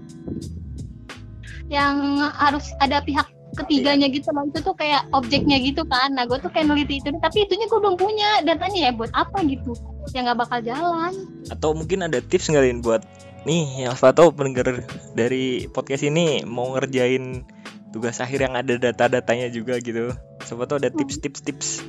yang 1.68 2.24
harus 2.36 2.72
ada 2.80 3.04
pihak 3.04 3.28
ketiganya 3.56 4.08
gitu 4.08 4.32
loh. 4.32 4.48
Itu 4.48 4.64
tuh 4.64 4.76
kayak 4.76 5.12
objeknya 5.12 5.60
gitu 5.60 5.84
kan. 5.88 6.16
Nah 6.16 6.24
gue 6.24 6.40
tuh 6.40 6.52
kayak 6.52 6.72
neliti 6.72 7.04
itu. 7.04 7.12
Tapi 7.12 7.48
itunya 7.48 7.68
gue 7.68 7.80
belum 7.80 8.00
punya 8.00 8.44
datanya 8.48 8.90
ya 8.90 8.92
buat 8.96 9.12
apa 9.12 9.44
gitu. 9.48 9.76
Ya 10.16 10.24
nggak 10.24 10.40
bakal 10.40 10.60
jalan. 10.64 11.14
Atau 11.52 11.76
mungkin 11.76 12.08
ada 12.08 12.24
tips 12.24 12.48
nggak 12.52 12.84
buat 12.84 13.04
nih 13.42 13.90
yang 13.90 13.98
tahu 13.98 14.30
pendengar 14.38 14.86
dari 15.18 15.66
podcast 15.74 16.06
ini 16.06 16.46
mau 16.46 16.78
ngerjain 16.78 17.42
tugas 17.90 18.22
akhir 18.22 18.48
yang 18.48 18.56
ada 18.56 18.78
data-datanya 18.78 19.50
juga 19.52 19.82
gitu. 19.82 20.16
Siapa 20.46 20.64
ada 20.70 20.90
tips-tips-tips. 20.94 21.84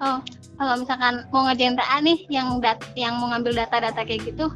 Oh 0.00 0.18
kalau 0.60 0.74
misalkan 0.76 1.24
mau 1.32 1.48
ngerjain 1.48 1.76
TA 1.76 1.98
nih 2.04 2.18
yang 2.28 2.60
dat 2.60 2.80
yang 2.96 3.16
mau 3.16 3.32
ngambil 3.32 3.64
data-data 3.64 4.04
kayak 4.04 4.28
gitu 4.28 4.52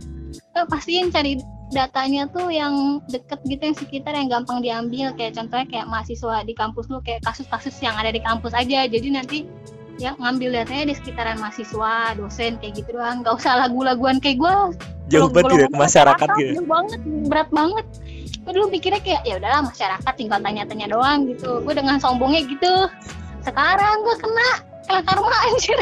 eh, 0.56 0.66
pastiin 0.68 1.08
cari 1.08 1.40
datanya 1.72 2.30
tuh 2.30 2.52
yang 2.52 3.02
deket 3.10 3.42
gitu 3.50 3.62
yang 3.66 3.76
sekitar 3.76 4.12
yang 4.14 4.28
gampang 4.30 4.62
diambil. 4.62 5.10
Kayak 5.18 5.42
contohnya 5.42 5.66
kayak 5.66 5.86
mahasiswa 5.90 6.36
di 6.46 6.54
kampus 6.54 6.86
lu 6.86 7.02
kayak 7.02 7.26
kasus-kasus 7.26 7.74
yang 7.82 7.98
ada 7.98 8.14
di 8.14 8.22
kampus 8.22 8.54
aja. 8.54 8.86
Jadi 8.86 9.08
nanti 9.10 9.38
ya 9.98 10.14
ngambil 10.18 10.62
datanya 10.62 10.90
di 10.90 10.94
sekitaran 10.98 11.38
mahasiswa 11.42 12.14
dosen 12.18 12.62
kayak 12.62 12.72
gitu 12.78 12.94
doang. 12.94 13.26
Nggak 13.26 13.34
usah 13.42 13.58
lagu-laguan 13.66 14.22
kayak 14.22 14.38
gue 14.38 14.54
Jauh 15.12 15.28
banget 15.28 15.68
ya 15.68 15.68
ke 15.68 15.76
masyarakat 15.76 16.28
gitu. 16.40 16.52
jauh 16.56 16.68
banget 16.70 17.00
berat 17.28 17.48
banget. 17.52 17.86
Gue 18.44 18.52
dulu 18.56 18.66
pikirnya 18.72 19.00
kayak 19.04 19.22
ya 19.28 19.34
udahlah 19.36 19.62
masyarakat 19.68 20.12
tinggal 20.16 20.40
tanya-tanya 20.40 20.86
doang 20.88 21.28
gitu. 21.28 21.60
Gue 21.60 21.74
dengan 21.76 22.00
sombongnya 22.00 22.46
gitu. 22.48 22.88
Sekarang 23.44 24.00
gue 24.00 24.16
kena 24.16 24.48
kena 24.64 24.74
karma 24.87 25.37
anjir 25.47 25.79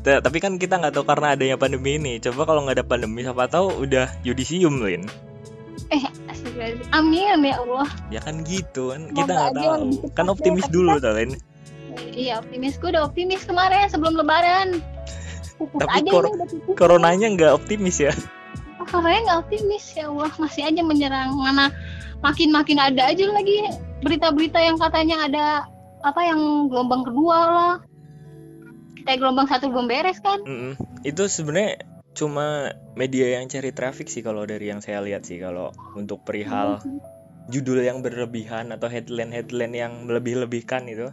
Ta- 0.00 0.22
Tapi 0.22 0.38
kan 0.38 0.54
kita 0.54 0.78
nggak 0.78 0.94
tahu 0.94 1.02
karena 1.04 1.34
adanya 1.34 1.58
pandemi 1.58 1.98
ini. 1.98 2.22
Coba 2.22 2.46
kalau 2.46 2.62
nggak 2.62 2.78
ada 2.78 2.86
pandemi, 2.86 3.20
siapa 3.20 3.46
tahu 3.46 3.82
udah 3.82 4.06
yudisium 4.22 4.78
Lin. 4.78 5.02
eh 5.86 6.02
astagfirullahaladzim. 6.26 6.88
amin 6.90 7.42
ya 7.42 7.56
Allah 7.58 7.88
Ya 8.08 8.20
kan 8.20 8.42
gitu 8.42 8.90
kan 8.90 9.10
kita 9.10 9.28
nggak 9.28 9.52
tahu. 9.52 9.82
Kan 10.12 10.24
ya, 10.24 10.30
optimis 10.30 10.66
dulu 10.68 10.94
tuh 10.96 11.10
Lin. 11.12 11.30
iya 12.12 12.38
optimis 12.38 12.76
gue 12.76 12.88
udah 12.88 13.02
optimis 13.04 13.42
kemarin 13.42 13.86
sebelum 13.86 14.14
lebaran 14.14 14.78
Tapi 15.58 15.90
aja 15.96 16.10
kor- 16.12 16.32
Coronanya 16.74 17.26
nggak 17.28 17.52
optimis 17.56 17.98
ya. 17.98 18.12
Oh, 18.76 18.84
coronanya 18.84 19.20
nggak 19.26 19.38
optimis 19.42 19.84
ya 19.90 20.06
Allah 20.06 20.30
masih 20.36 20.62
aja 20.64 20.82
menyerang 20.82 21.34
mana 21.34 21.72
makin 22.20 22.48
makin 22.50 22.78
ada 22.78 23.08
aja 23.08 23.26
lagi 23.26 23.58
berita-berita 24.00 24.58
yang 24.58 24.76
katanya 24.76 25.16
ada 25.24 25.46
apa 26.00 26.20
yang 26.22 26.38
gelombang 26.68 27.02
kedua 27.02 27.38
lah 27.48 27.74
kayak 29.06 29.18
gelombang 29.22 29.48
satu 29.48 29.70
belum 29.70 29.86
beres 29.86 30.18
kan 30.20 30.38
Mm-mm. 30.42 30.74
Itu 31.06 31.30
sebenarnya 31.30 31.80
cuma 32.16 32.72
media 32.96 33.38
yang 33.38 33.46
cari 33.46 33.70
traffic 33.76 34.08
sih 34.08 34.24
kalau 34.24 34.42
dari 34.48 34.72
yang 34.72 34.80
saya 34.80 35.04
lihat 35.04 35.28
sih 35.28 35.36
kalau 35.36 35.70
untuk 35.94 36.24
perihal 36.24 36.80
judul 37.46 37.84
yang 37.84 38.00
berlebihan 38.02 38.72
atau 38.74 38.88
headline-headline 38.90 39.74
yang 39.76 39.92
melebih-lebihkan 40.08 40.88
itu 40.88 41.12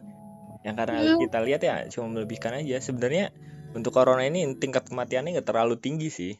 yang 0.63 0.75
karena 0.79 1.03
Hmm. 1.03 1.19
kita 1.19 1.39
lihat 1.43 1.61
ya 1.61 1.75
cuma 1.91 2.07
melebihkan 2.17 2.55
aja 2.55 2.79
sebenarnya 2.79 3.35
untuk 3.75 3.91
corona 3.91 4.23
ini 4.23 4.47
tingkat 4.55 4.87
kematiannya 4.87 5.37
nggak 5.37 5.47
terlalu 5.51 5.75
tinggi 5.75 6.09
sih 6.09 6.33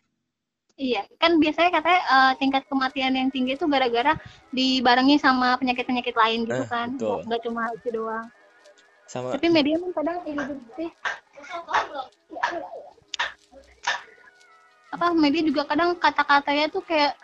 Iya, 0.73 1.05
kan 1.21 1.37
biasanya 1.37 1.69
katanya 1.69 2.01
eh, 2.01 2.31
tingkat 2.41 2.63
kematian 2.65 3.13
yang 3.13 3.29
tinggi 3.29 3.53
itu 3.53 3.65
gara-gara 3.69 4.17
dibarengi 4.49 5.21
sama 5.21 5.53
penyakit-penyakit 5.61 6.15
lain 6.17 6.39
gitu 6.49 6.63
Eh, 6.65 6.69
kan. 6.71 6.87
betul. 6.97 7.19
Nggak 7.29 7.41
cuma 7.45 7.61
itu 7.77 7.89
doang. 7.93 8.25
sama 9.05 9.37
Tapi 9.37 9.47
media 9.53 9.77
kan 9.77 9.91
kadang 9.93 10.17
kayak 10.25 10.35
gitu 10.49 10.53
sih. 10.79 10.89
Apa 14.93 15.05
media 15.17 15.41
juga 15.41 15.65
kadang 15.65 15.97
kata-katanya 15.97 16.69
tuh 16.69 16.83
kayak 16.85 17.17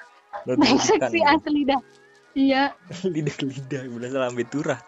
brengsek 0.46 1.00
sih 1.14 1.22
asli 1.22 1.64
dah. 1.70 1.82
Iya, 2.38 2.74
lidah-lidah 3.14 3.82
berasa 3.90 4.18
lambe 4.22 4.46
turah 4.46 4.80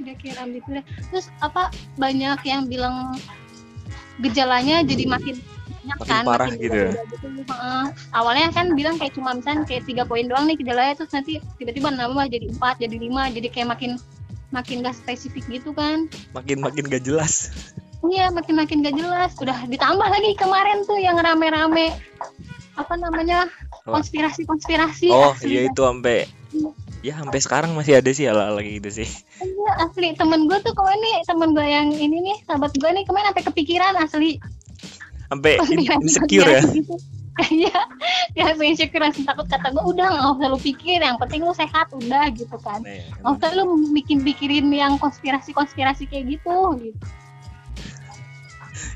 udah 0.00 0.16
kira 0.20 0.42
gitu 0.48 0.68
deh. 0.80 0.84
Terus 1.12 1.26
apa 1.40 1.72
banyak 1.96 2.40
yang 2.44 2.68
bilang 2.68 3.16
gejalanya 4.20 4.84
jadi 4.84 5.04
makin 5.08 5.36
banyak 5.40 5.96
Makin 5.96 6.12
kan, 6.12 6.24
parah 6.28 6.46
makin 6.52 6.60
gitu 6.60 6.76
ya? 6.76 6.92
gitu. 7.08 7.26
Awalnya 8.12 8.46
kan 8.52 8.66
bilang 8.76 8.96
kayak 9.00 9.16
cuma 9.16 9.32
misalnya 9.32 9.64
kayak 9.64 9.84
tiga 9.88 10.02
poin 10.04 10.28
doang 10.28 10.44
nih 10.44 10.56
gejalanya 10.60 10.92
terus 11.00 11.12
nanti 11.12 11.40
tiba-tiba 11.56 11.88
nambah 11.88 12.26
jadi 12.28 12.46
empat 12.52 12.74
jadi 12.80 12.96
lima 13.00 13.32
jadi 13.32 13.48
kayak 13.48 13.68
makin 13.76 13.92
makin 14.50 14.80
gak 14.80 14.94
spesifik 14.94 15.46
gitu 15.48 15.70
kan. 15.70 16.06
makin 16.30 16.58
makin 16.58 16.84
gak 16.84 17.02
jelas 17.02 17.50
Iya 18.00 18.28
makin 18.28 18.56
makin 18.56 18.80
gak 18.80 18.96
jelas. 18.96 19.36
Udah 19.36 19.66
ditambah 19.66 20.08
lagi 20.08 20.32
kemarin 20.34 20.82
tuh 20.82 20.96
yang 20.96 21.14
rame-rame 21.16 21.92
apa 22.72 22.94
namanya 22.96 23.44
Apa? 23.84 23.98
konspirasi-konspirasi. 23.98 25.08
oh 25.08 25.30
asli 25.30 25.52
iya 25.52 25.62
itu 25.66 25.80
sampai 25.80 26.24
ya 27.00 27.14
sampai 27.14 27.38
sekarang 27.38 27.70
masih 27.72 27.94
ada 27.94 28.08
sih 28.10 28.24
ala 28.24 28.48
lagi 28.50 28.76
gitu 28.76 28.90
sih 28.94 29.08
Iya 29.36 29.70
asli 29.80 30.12
temen 30.14 30.44
gue 30.44 30.58
tuh 30.58 30.72
kemarin 30.72 30.96
nih 30.98 31.16
temen 31.22 31.48
gue 31.50 31.62
yang 31.62 31.88
ini 31.90 32.18
nih 32.22 32.36
sahabat 32.42 32.72
gue 32.72 32.88
nih 32.90 33.04
kemarin 33.04 33.26
sampai 33.28 33.44
kepikiran 33.46 33.94
asli 33.96 34.40
sampai 35.26 35.52
in- 35.52 35.60
Konspirasi- 35.60 36.00
insecure 36.00 36.48
ya 36.48 36.60
konspirasi 36.60 36.78
gitu. 36.80 36.94
Iya, 37.40 37.72
dia 38.30 38.42
langsung 38.44 38.66
insecure 38.66 39.00
langsung 39.00 39.24
takut 39.24 39.46
kata 39.46 39.70
gue 39.70 39.84
udah 39.86 40.06
nggak 40.06 40.28
usah 40.34 40.48
lu 40.48 40.58
pikir, 40.58 40.98
yang 40.98 41.16
penting 41.16 41.40
lu 41.40 41.54
sehat 41.54 41.88
udah 41.90 42.28
gitu 42.30 42.52
kan. 42.58 42.82
Nah, 42.82 43.00
Nggak 43.22 43.32
usah 43.38 43.50
lu 43.54 43.64
bikin 43.90 44.18
bikirin 44.20 44.68
yang 44.68 44.94
konspirasi 44.96 45.50
konspirasi 45.50 46.04
kayak 46.04 46.36
gitu. 46.36 46.56
gitu. 46.76 46.98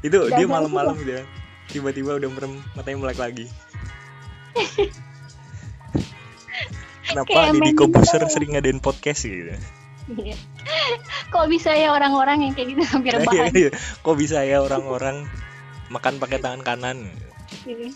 itu 0.01 0.19
dia 0.29 0.45
malam-malam 0.45 0.97
ya 1.01 1.25
tiba-tiba 1.67 2.17
udah 2.17 2.29
merem 2.29 2.61
matanya 2.73 2.99
melek 3.01 3.17
lagi 3.17 3.47
kenapa 7.09 7.53
main 7.53 7.73
Kobuser 7.73 8.21
gitu. 8.21 8.33
sering 8.33 8.51
ngadain 8.57 8.81
podcast 8.81 9.25
gitu 9.25 9.57
Iya. 10.05 10.37
Kok 11.33 11.49
bisa 11.49 11.73
ya 11.73 11.89
orang-orang 11.89 12.45
yang 12.45 12.53
kayak 12.53 12.77
gitu 12.77 12.83
hampir 12.85 13.17
Nah, 13.17 13.25
iya, 13.25 13.49
rebahan. 13.49 13.53
iya. 13.57 13.71
kok 14.05 14.17
bisa 14.21 14.45
ya 14.45 14.61
orang-orang 14.61 15.25
makan 15.89 16.21
pakai 16.21 16.39
tangan 16.39 16.61
kanan 16.61 17.09
Iya. 17.63 17.95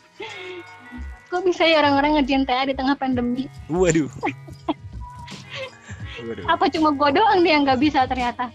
Kok 1.28 1.42
bisa 1.44 1.66
ya 1.66 1.82
orang-orang 1.82 2.22
ngerjain 2.22 2.46
TA 2.48 2.64
di 2.64 2.72
tengah 2.72 2.96
pandemi? 2.96 3.50
waduh 3.68 4.08
waduh 6.24 6.44
Apa 6.48 6.70
cuma 6.72 6.94
gue 6.94 7.18
doang 7.18 7.42
nih 7.42 7.58
yang 7.58 7.62
nggak 7.66 7.82
bisa 7.82 8.06
ternyata? 8.06 8.48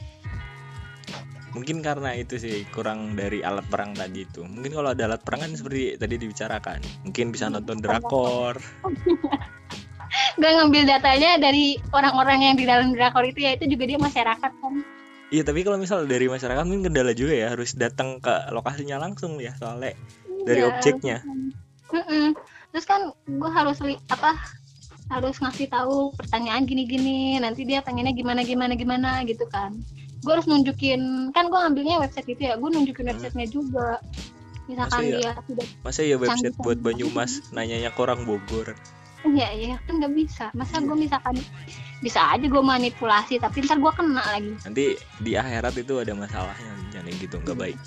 mungkin 1.54 1.86
karena 1.86 2.18
itu 2.18 2.42
sih 2.42 2.66
kurang 2.74 3.14
dari 3.14 3.46
alat 3.46 3.62
perang 3.70 3.94
tadi 3.94 4.26
itu 4.26 4.42
mungkin 4.42 4.74
kalau 4.74 4.90
ada 4.90 5.06
alat 5.06 5.22
perang 5.22 5.46
kan 5.46 5.54
seperti 5.54 6.02
tadi 6.02 6.18
dibicarakan 6.18 6.82
mungkin 7.06 7.30
bisa 7.30 7.46
nonton 7.50 7.78
drakor 7.78 8.58
Gue 10.38 10.50
ngambil 10.50 10.86
datanya 10.86 11.42
dari 11.42 11.78
orang-orang 11.90 12.40
yang 12.42 12.56
di 12.58 12.66
dalam 12.70 12.94
drakor 12.94 13.26
itu 13.26 13.50
ya 13.50 13.58
itu 13.58 13.66
juga 13.66 13.90
dia 13.90 13.98
masyarakat 13.98 14.52
kan. 14.62 14.74
iya 15.30 15.42
tapi 15.46 15.62
kalau 15.62 15.78
misal 15.78 16.06
dari 16.06 16.26
masyarakat 16.26 16.62
mungkin 16.66 16.90
kendala 16.90 17.14
juga 17.14 17.34
ya 17.38 17.48
harus 17.54 17.78
datang 17.78 18.18
ke 18.18 18.34
lokasinya 18.50 18.98
langsung 19.02 19.38
ya 19.38 19.54
soalnya 19.58 19.94
dari 20.44 20.62
Iya, 20.64 20.70
objeknya. 20.70 21.18
Mm-mm. 21.94 22.36
Terus 22.74 22.86
kan 22.90 23.02
gue 23.30 23.52
harus 23.54 23.78
li 23.86 23.96
apa 24.10 24.34
harus 25.12 25.38
ngasih 25.38 25.70
tahu 25.70 26.16
pertanyaan 26.16 26.66
gini-gini 26.66 27.38
nanti 27.38 27.68
dia 27.68 27.84
pengennya 27.86 28.16
gimana 28.16 28.42
gimana 28.42 28.74
gimana 28.74 29.10
gitu 29.28 29.46
kan. 29.52 29.78
Gue 30.24 30.40
harus 30.40 30.48
nunjukin 30.48 31.32
kan 31.36 31.52
gue 31.52 31.60
ambilnya 31.60 32.02
website 32.02 32.34
itu 32.34 32.50
ya 32.50 32.58
gue 32.58 32.70
nunjukin 32.70 33.14
websitenya 33.14 33.48
juga. 33.52 34.02
Misalkan 34.66 35.00
Masa 35.04 35.12
iya? 35.12 35.18
dia 35.20 35.32
tidak 35.44 35.68
masa 35.84 36.02
ya 36.08 36.16
website 36.16 36.56
Canggih 36.56 36.64
buat. 36.64 36.80
Banyumas 36.80 37.32
nanyanya 37.52 37.92
ke 37.92 38.00
orang 38.00 38.24
Bogor? 38.24 38.74
Iya 39.24 39.50
iya 39.54 39.76
kan 39.86 40.02
nggak 40.02 40.14
bisa. 40.16 40.50
Masa 40.56 40.82
gue 40.82 40.98
misalkan 40.98 41.36
bisa 42.02 42.20
aja 42.36 42.44
gue 42.44 42.64
manipulasi 42.64 43.38
tapi 43.40 43.64
ntar 43.64 43.78
gue 43.78 43.92
kena 43.94 44.24
lagi. 44.24 44.56
Nanti 44.66 44.98
di 45.22 45.32
akhirat 45.36 45.78
itu 45.78 46.00
ada 46.00 46.16
masalahnya 46.18 46.74
jangan 46.90 47.14
gitu 47.22 47.36
nggak 47.44 47.60
baik 47.60 47.78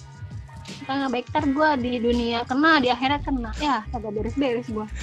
kan 0.86 0.94
nggak 1.02 1.12
baik 1.12 1.26
ntar 1.30 1.44
gue 1.46 1.70
di 1.82 1.92
dunia 2.02 2.42
kena 2.46 2.82
di 2.82 2.88
akhirat 2.90 3.20
kena. 3.22 3.50
Ya 3.62 3.82
agak 3.90 4.10
beres-beres 4.14 4.68
gue 4.70 4.86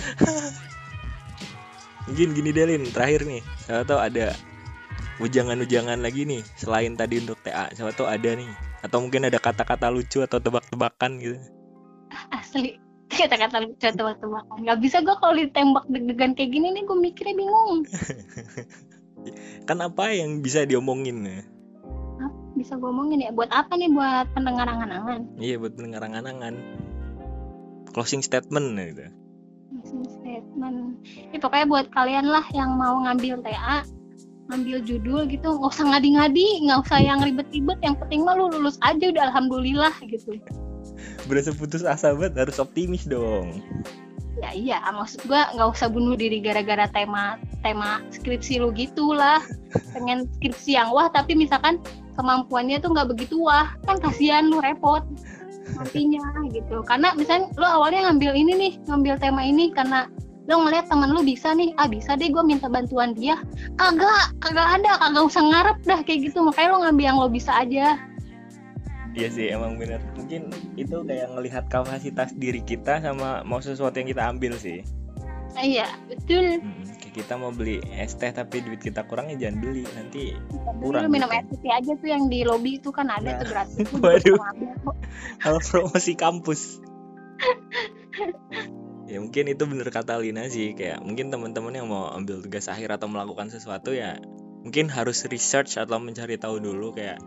mungkin 2.07 2.35
gini 2.35 2.51
Delin 2.51 2.83
terakhir 2.91 3.23
nih 3.23 3.41
siapa 3.63 3.87
tahu 3.87 3.99
ada 3.99 4.35
ujangan-ujangan 5.23 6.01
lagi 6.01 6.25
nih 6.25 6.41
selain 6.57 6.97
tadi 6.99 7.21
untuk 7.21 7.39
TA 7.45 7.69
siapa 7.71 7.93
tahu 7.93 8.09
ada 8.09 8.33
nih. 8.33 8.49
Atau 8.83 8.99
mungkin 8.99 9.23
ada 9.23 9.39
kata-kata 9.39 9.87
lucu 9.87 10.19
atau 10.19 10.43
tebak-tebakan 10.43 11.11
gitu. 11.23 11.39
Asli. 12.35 12.75
Kata-kata 13.13 13.63
lucu 13.63 13.79
tebak-tebakan. 13.79 14.57
Nggak 14.59 14.79
bisa 14.83 14.99
gue 14.99 15.15
kalau 15.15 15.35
ditembak 15.39 15.85
deg-degan 15.87 16.35
kayak 16.35 16.51
gini 16.51 16.67
nih 16.75 16.83
gue 16.83 16.97
mikirnya 16.97 17.35
bingung. 17.37 17.87
Kan 19.67 19.79
apa 19.79 20.11
yang 20.11 20.43
bisa 20.43 20.67
diomongin 20.67 21.23
ya 21.23 21.39
bisa 22.63 22.79
gue 22.79 22.87
omongin 22.87 23.19
ya. 23.19 23.35
Buat 23.35 23.51
apa 23.51 23.75
nih? 23.75 23.91
Buat 23.91 24.31
pendengar 24.31 24.71
angan-angan. 24.71 25.27
Iya 25.35 25.59
buat 25.59 25.75
pendengar 25.75 26.07
angan-angan. 26.07 26.55
Closing 27.91 28.23
statement 28.23 28.79
ya 28.79 28.83
gitu. 28.95 29.03
Closing 29.75 30.03
statement. 30.07 31.03
Ya 31.35 31.37
pokoknya 31.43 31.67
buat 31.67 31.87
kalian 31.91 32.31
lah 32.31 32.47
yang 32.55 32.79
mau 32.79 33.03
ngambil 33.03 33.43
TA 33.43 33.83
ngambil 34.51 34.83
judul 34.83 35.23
gitu 35.31 35.55
nggak 35.55 35.71
usah 35.71 35.87
ngadi-ngadi 35.87 36.67
nggak 36.67 36.79
usah 36.87 36.99
yang 37.03 37.19
ribet-ribet. 37.19 37.79
Yang 37.83 37.95
penting 38.07 38.23
mah 38.23 38.39
lu 38.39 38.47
lulus 38.47 38.79
aja 38.79 39.11
udah 39.11 39.23
alhamdulillah 39.27 39.93
gitu. 40.07 40.39
Berasa 41.27 41.51
putus 41.51 41.83
asa 41.83 42.15
banget 42.15 42.47
harus 42.47 42.57
optimis 42.63 43.03
dong. 43.03 43.59
Ya 44.39 44.51
iya 44.51 44.77
maksud 44.91 45.23
gua 45.29 45.47
nggak 45.55 45.69
usah 45.71 45.87
bunuh 45.87 46.19
diri 46.19 46.43
gara-gara 46.43 46.89
tema 46.91 47.39
tema 47.63 48.03
skripsi 48.11 48.59
lu 48.63 48.75
gitulah. 48.75 49.39
Pengen 49.95 50.27
skripsi 50.39 50.75
yang 50.75 50.91
wah 50.91 51.07
tapi 51.07 51.37
misalkan 51.37 51.79
kemampuannya 52.15 52.77
tuh 52.79 52.93
nggak 52.93 53.09
begitu 53.13 53.41
wah. 53.41 53.73
Kan 53.85 53.99
kasihan 53.99 54.47
lu 54.49 54.61
repot 54.61 55.03
nantinya 55.79 56.23
gitu. 56.51 56.83
Karena 56.85 57.15
misalnya 57.15 57.49
lu 57.55 57.67
awalnya 57.67 58.11
ngambil 58.11 58.31
ini 58.35 58.53
nih 58.57 58.73
ngambil 58.87 59.15
tema 59.19 59.41
ini 59.43 59.71
karena 59.71 60.07
lu 60.43 60.59
ngeliat 60.59 60.91
temen 60.91 61.15
lu 61.15 61.23
bisa 61.23 61.55
nih 61.55 61.71
ah 61.79 61.87
bisa 61.87 62.19
deh 62.19 62.27
gue 62.27 62.43
minta 62.43 62.67
bantuan 62.67 63.15
dia. 63.15 63.39
Kagak 63.79 64.35
kagak 64.43 64.67
ada 64.81 64.99
kagak 64.99 65.23
usah 65.23 65.43
ngarep 65.43 65.77
dah 65.87 65.99
kayak 66.03 66.31
gitu. 66.31 66.43
Makanya 66.43 66.69
lu 66.69 66.77
ngambil 66.83 67.05
yang 67.05 67.17
lo 67.19 67.27
bisa 67.31 67.51
aja. 67.55 67.95
Iya 69.13 69.27
sih 69.29 69.45
emang 69.53 69.77
bener. 69.77 70.01
Mungkin 70.17 70.49
itu 70.73 70.97
kayak 71.05 71.29
ngelihat 71.37 71.69
kapasitas 71.69 72.33
diri 72.33 72.59
kita 72.65 72.97
sama 72.99 73.45
mau 73.45 73.61
sesuatu 73.61 74.01
yang 74.01 74.09
kita 74.09 74.23
ambil 74.25 74.57
sih. 74.57 74.81
Iya 75.53 75.85
betul. 76.09 76.59
Hmm, 76.59 76.81
kita 77.13 77.37
mau 77.37 77.53
beli 77.53 77.77
es 77.93 78.17
teh 78.17 78.33
tapi 78.33 78.59
duit 78.59 78.81
kita 78.81 79.05
kurang 79.05 79.29
ya 79.29 79.37
jangan 79.37 79.61
beli. 79.61 79.83
Nanti 79.87 80.33
Kurang. 80.81 81.07
minum 81.07 81.29
air 81.29 81.45
putih 81.45 81.69
aja 81.69 81.93
tuh 81.93 82.09
yang 82.09 82.27
di 82.27 82.41
lobby 82.43 82.81
itu 82.81 82.89
kan 82.89 83.07
ada 83.07 83.23
Nah, 83.23 83.39
tuh 83.39 83.47
gratis 83.47 83.87
waduh. 84.03 84.37
hal 85.39 85.55
promosi 85.69 86.13
kampus. 86.17 86.81
Ya 89.03 89.19
mungkin 89.19 89.45
itu 89.51 89.63
bener 89.67 89.87
kata 89.87 90.17
Lina 90.17 90.47
sih 90.47 90.73
kayak 90.73 91.03
mungkin 91.03 91.29
teman-teman 91.29 91.73
yang 91.75 91.87
mau 91.87 92.09
ambil 92.09 92.41
tugas 92.41 92.65
akhir 92.65 92.97
atau 92.97 93.05
melakukan 93.11 93.51
sesuatu 93.51 93.91
ya 93.93 94.17
mungkin 94.63 94.87
harus 94.87 95.27
research 95.27 95.75
atau 95.75 95.99
mencari 95.99 96.39
tahu 96.39 96.57
dulu 96.57 96.95
kayak 96.95 97.19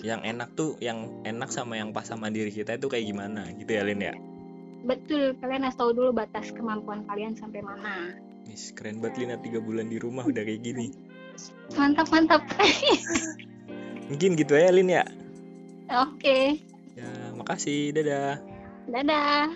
yang 0.00 0.22
enak 0.24 0.54
tuh 0.54 0.78
yang 0.80 1.22
enak 1.22 1.50
sama 1.50 1.76
yang 1.76 1.92
pas 1.92 2.06
sama 2.06 2.30
diri 2.30 2.48
kita 2.48 2.78
itu 2.78 2.86
kayak 2.88 3.04
gimana 3.04 3.46
gitu 3.54 3.68
ya 3.68 3.82
Lin 3.84 4.00
ya? 4.00 4.14
Betul 4.78 5.36
kalian 5.38 5.66
harus 5.66 5.76
tahu 5.76 5.90
dulu 5.92 6.10
batas 6.14 6.54
kemampuan 6.54 7.04
kalian 7.04 7.36
sampai 7.36 7.60
mana 7.60 8.16
Is, 8.48 8.72
keren 8.72 9.04
banget 9.04 9.24
Lina 9.24 9.36
tiga 9.44 9.60
bulan 9.60 9.92
di 9.92 10.00
rumah 10.00 10.24
udah 10.24 10.40
kayak 10.40 10.64
gini. 10.64 10.88
Mantap 11.76 12.08
mantap. 12.08 12.42
Mungkin 14.08 14.40
gitu 14.40 14.56
ya 14.56 14.72
Lin 14.72 14.88
ya. 14.88 15.04
Oke. 15.92 16.64
Ya 16.96 17.08
makasih. 17.36 17.92
Dadah. 17.92 18.40
Dadah 18.88 19.52